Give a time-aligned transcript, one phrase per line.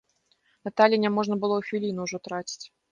[0.69, 2.63] Наталі няможна было і хвіліны ўжо траціць.